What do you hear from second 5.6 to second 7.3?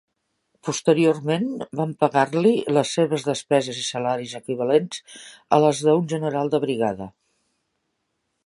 les d'un general de brigada.